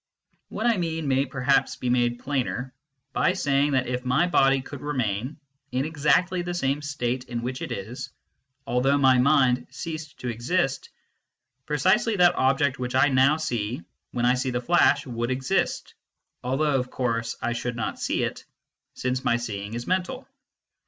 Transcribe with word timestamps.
What 0.49 0.65
I 0.65 0.77
mean 0.77 1.07
may 1.07 1.27
perhaps 1.27 1.75
be 1.75 1.87
made 1.91 2.17
plainer 2.17 2.73
by 3.13 3.33
saying 3.33 3.73
that 3.73 3.85
if 3.85 4.03
my 4.03 4.25
body 4.25 4.59
could 4.63 4.81
remain 4.81 5.37
in 5.71 5.85
exactly 5.85 6.41
the 6.41 6.55
same 6.55 6.81
state 6.81 7.25
in 7.25 7.43
which 7.43 7.61
it 7.61 7.71
is, 7.71 8.09
although 8.65 8.97
my 8.97 9.19
mind 9.19 9.59
had 9.59 9.73
ceased 9.75 10.19
to 10.21 10.27
exist, 10.27 10.89
precisely 11.67 12.15
that 12.15 12.33
object 12.33 12.79
which 12.79 12.95
I 12.95 13.09
now 13.09 13.37
see 13.37 13.83
when 14.09 14.25
I 14.25 14.33
see 14.33 14.49
the 14.49 14.59
flash 14.59 15.05
would 15.05 15.29
exist, 15.29 15.93
although 16.43 16.79
of 16.79 16.89
course 16.89 17.35
I 17.39 17.53
should 17.53 17.75
not 17.75 17.99
see 17.99 18.23
it, 18.23 18.43
since 18.95 19.23
my 19.23 19.37
seeing 19.37 19.75
is 19.75 19.85
mental. 19.85 20.27